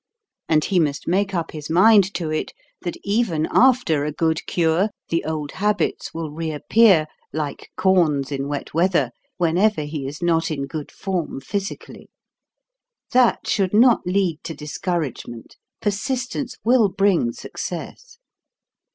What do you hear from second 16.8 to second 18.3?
bring success.